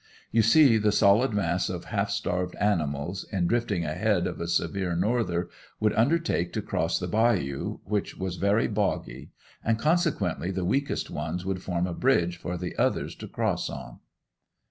You 0.31 0.41
see 0.41 0.79
the 0.79 0.91
solid 0.91 1.31
mass 1.31 1.69
of 1.69 1.85
half 1.93 2.09
starved 2.09 2.55
animals, 2.55 3.23
in 3.31 3.45
drifting 3.45 3.85
ahead 3.85 4.25
of 4.25 4.41
a 4.41 4.47
severe 4.47 4.95
"Norther," 4.95 5.47
would 5.79 5.93
undertake 5.93 6.51
to 6.53 6.61
cross 6.63 6.97
the 6.97 7.07
bayou, 7.07 7.77
which 7.85 8.17
was 8.17 8.37
very 8.37 8.67
boggy 8.67 9.29
and 9.63 9.77
consequently 9.77 10.49
the 10.49 10.65
weakest 10.65 11.11
ones 11.11 11.45
would 11.45 11.61
form 11.61 11.85
a 11.85 11.93
bridge 11.93 12.37
for 12.37 12.57
the 12.57 12.75
others 12.79 13.13
to 13.17 13.27
cross 13.27 13.69
on. 13.69 13.99